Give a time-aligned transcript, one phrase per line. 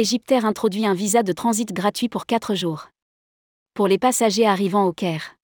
[0.00, 2.88] Égyptaire introduit un visa de transit gratuit pour 4 jours.
[3.74, 5.36] Pour les passagers arrivant au Caire.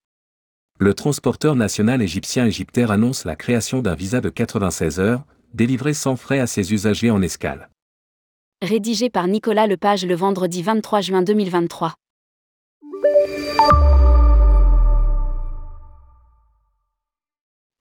[0.79, 6.17] Le transporteur national égyptien Égyptaire annonce la création d'un visa de 96 heures, délivré sans
[6.17, 7.69] frais à ses usagers en escale.
[8.63, 11.93] Rédigé par Nicolas Lepage le vendredi 23 juin 2023.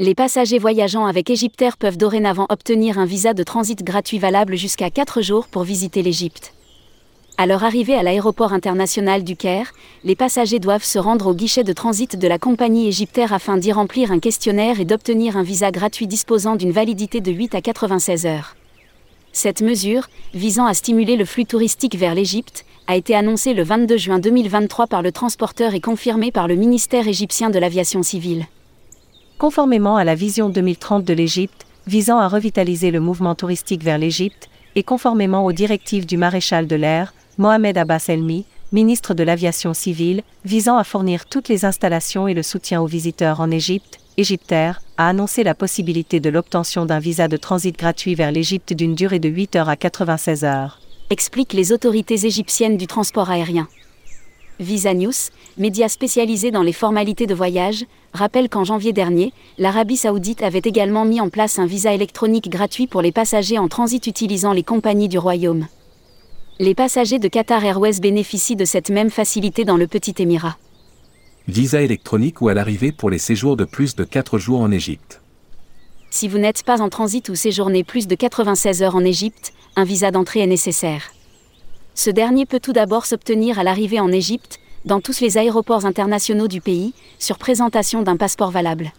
[0.01, 4.89] Les passagers voyageant avec Égyptaire peuvent dorénavant obtenir un visa de transit gratuit valable jusqu'à
[4.89, 6.51] 4 jours pour visiter l'Égypte.
[7.37, 9.73] À leur arrivée à l'aéroport international du Caire,
[10.05, 13.73] les passagers doivent se rendre au guichet de transit de la compagnie égyptaire afin d'y
[13.73, 18.25] remplir un questionnaire et d'obtenir un visa gratuit disposant d'une validité de 8 à 96
[18.25, 18.55] heures.
[19.33, 23.97] Cette mesure, visant à stimuler le flux touristique vers l'Égypte, a été annoncée le 22
[23.97, 28.45] juin 2023 par le transporteur et confirmée par le ministère égyptien de l'aviation civile.
[29.39, 34.47] Conformément à la vision 2030 de l'Égypte, visant à revitaliser le mouvement touristique vers l'Égypte,
[34.75, 40.23] et conformément aux directives du maréchal de l'air, Mohamed Abbas Elmi, ministre de l'Aviation civile,
[40.45, 45.09] visant à fournir toutes les installations et le soutien aux visiteurs en Égypte, Égyptaire, a
[45.09, 49.27] annoncé la possibilité de l'obtention d'un visa de transit gratuit vers l'Égypte d'une durée de
[49.27, 50.79] 8 heures à 96 heures.
[51.09, 53.67] Expliquent les autorités égyptiennes du transport aérien.
[54.61, 55.11] Visa News,
[55.57, 61.03] média spécialisé dans les formalités de voyage, rappelle qu'en janvier dernier, l'Arabie saoudite avait également
[61.03, 65.09] mis en place un visa électronique gratuit pour les passagers en transit utilisant les compagnies
[65.09, 65.67] du royaume.
[66.57, 70.57] Les passagers de Qatar Airways bénéficient de cette même facilité dans le Petit Émirat.
[71.49, 75.21] Visa électronique ou à l'arrivée pour les séjours de plus de 4 jours en Égypte.
[76.09, 79.83] Si vous n'êtes pas en transit ou séjournez plus de 96 heures en Égypte, un
[79.83, 81.11] visa d'entrée est nécessaire.
[81.93, 86.47] Ce dernier peut tout d'abord s'obtenir à l'arrivée en Égypte, dans tous les aéroports internationaux
[86.47, 88.93] du pays, sur présentation d'un passeport valable.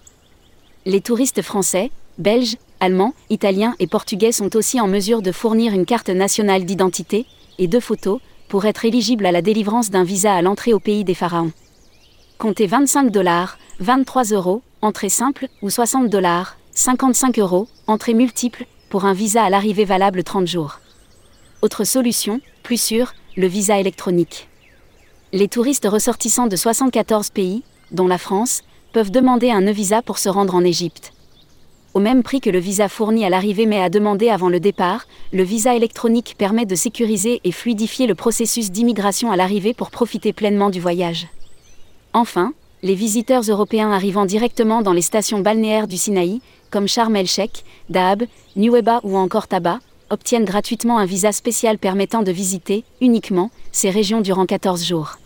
[0.85, 5.87] Les touristes français, belges, allemands, italiens et portugais sont aussi en mesure de fournir une
[5.87, 7.25] carte nationale d'identité
[7.59, 11.05] et deux photos pour être éligibles à la délivrance d'un visa à l'entrée au pays
[11.05, 11.53] des pharaons.
[12.39, 19.05] Comptez 25 dollars, 23 euros, entrée simple, ou 60 dollars, 55 euros, entrée multiple, pour
[19.05, 20.81] un visa à l'arrivée valable 30 jours.
[21.63, 24.49] Autre solution, plus sûre, le visa électronique.
[25.33, 28.63] Les touristes ressortissants de 74 pays, dont la France,
[28.93, 31.13] peuvent demander un e-visa pour se rendre en Égypte.
[31.97, 35.07] Au même prix que le visa fourni à l'arrivée mais à demander avant le départ,
[35.33, 40.35] le visa électronique permet de sécuriser et fluidifier le processus d'immigration à l'arrivée pour profiter
[40.35, 41.27] pleinement du voyage.
[42.13, 42.53] Enfin,
[42.83, 48.25] les visiteurs européens arrivant directement dans les stations balnéaires du Sinaï, comme Sharm el-Sheikh, Dahab,
[48.57, 49.79] Nuweiba ou encore Taba,
[50.11, 55.17] obtiennent gratuitement un visa spécial permettant de visiter, uniquement, ces régions durant 14 jours.